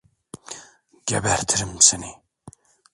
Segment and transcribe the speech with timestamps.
[1.05, 2.13] Gebertirim seni!